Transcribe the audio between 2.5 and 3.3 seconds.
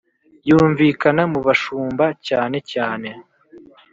cyane